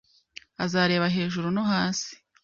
Azareba 0.63 1.07
hejuru 1.15 1.47
no 1.55 1.63
hasi 1.71 2.09